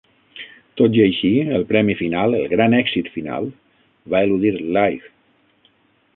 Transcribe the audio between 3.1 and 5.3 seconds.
final, va eludir Leigh.